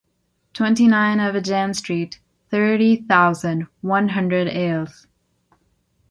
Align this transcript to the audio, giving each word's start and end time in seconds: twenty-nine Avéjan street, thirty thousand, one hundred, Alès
twenty-nine 0.53 1.19
Avéjan 1.19 1.75
street, 1.75 2.19
thirty 2.49 2.95
thousand, 3.05 3.67
one 3.81 4.09
hundred, 4.09 4.47
Alès 4.47 5.05